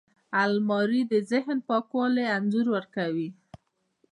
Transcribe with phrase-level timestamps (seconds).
[0.43, 3.29] الماري د ذهن پاکوالي انځور ورکوي